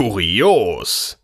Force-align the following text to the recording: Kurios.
Kurios. 0.00 1.19